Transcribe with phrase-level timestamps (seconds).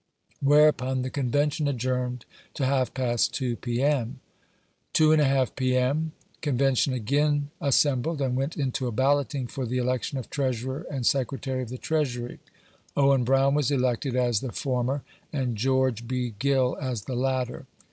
[0.41, 3.83] Whereupon the Convention adjourned to half past two, P.
[3.83, 4.19] M.
[4.93, 5.77] 2 1 2, P.
[5.77, 6.13] M.
[6.41, 11.61] Convention again assembled, and went into a balloting for the election of Treasurer and Secretary
[11.61, 12.39] of the Treasury.
[12.97, 16.33] Owen Brown was eleeted a& the former, and George B.
[16.39, 17.67] Gill as the latter.